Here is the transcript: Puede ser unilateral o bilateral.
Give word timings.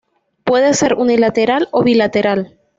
Puede 0.45 0.73
ser 0.73 0.95
unilateral 0.95 1.67
o 1.69 1.83
bilateral. 1.83 2.57